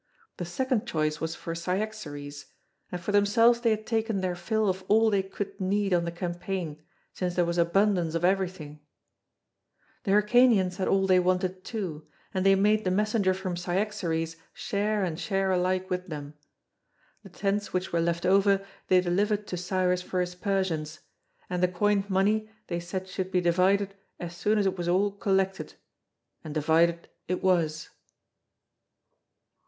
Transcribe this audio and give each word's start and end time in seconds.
The 0.37 0.45
second 0.45 0.87
choice 0.87 1.21
was 1.21 1.35
for 1.35 1.53
Cyaxares, 1.53 2.47
and 2.91 2.99
for 2.99 3.11
themselves 3.11 3.61
they 3.61 3.69
had 3.69 3.85
taken 3.85 4.19
their 4.21 4.33
fill 4.33 4.67
of 4.67 4.83
all 4.87 5.11
they 5.11 5.21
could 5.21 5.61
need 5.61 5.93
on 5.93 6.05
the 6.05 6.11
campaign, 6.11 6.81
since 7.13 7.35
there 7.35 7.45
was 7.45 7.59
abundance 7.59 8.15
of 8.15 8.25
everything. 8.25 8.79
The 10.05 10.13
Hyrcanians 10.13 10.77
had 10.77 10.87
all 10.87 11.05
they 11.05 11.19
wanted 11.19 11.63
too, 11.63 12.07
and 12.33 12.43
they 12.43 12.55
made 12.55 12.83
the 12.83 12.89
messenger 12.89 13.35
from 13.35 13.55
Cyaxares 13.55 14.37
share 14.53 15.03
and 15.03 15.19
share 15.19 15.51
alike 15.51 15.91
with 15.91 16.07
them. 16.07 16.33
The 17.21 17.29
tents 17.29 17.71
which 17.71 17.93
were 17.93 18.01
left 18.01 18.25
over 18.25 18.65
they 18.87 19.01
delivered 19.01 19.45
to 19.49 19.55
Cyrus 19.55 20.01
for 20.01 20.19
his 20.19 20.33
Persians; 20.33 21.01
and 21.47 21.61
the 21.61 21.67
coined 21.67 22.09
money 22.09 22.49
they 22.69 22.79
said 22.79 23.07
should 23.07 23.29
be 23.29 23.39
divided 23.39 23.93
as 24.19 24.35
soon 24.35 24.57
as 24.57 24.65
it 24.65 24.79
was 24.79 24.87
all 24.87 25.11
collected, 25.11 25.75
and 26.43 26.55
divided 26.55 27.07
it 27.27 27.43
was. 27.43 27.89